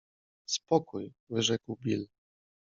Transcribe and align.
spokój- 0.45 1.13
wyrzekł 1.29 1.77
Bill. 1.81 2.07